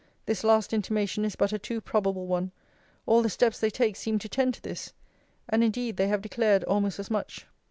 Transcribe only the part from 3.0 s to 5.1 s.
All the steps they take seem to tend to this!